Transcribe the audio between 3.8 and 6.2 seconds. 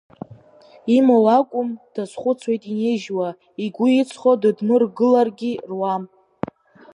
иҵхо дыдмыргыларгьы руам.